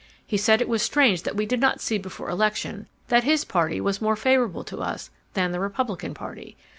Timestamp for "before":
1.99-2.27